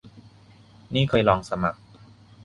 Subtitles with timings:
[0.93, 1.79] นี่เคยลองสมัคร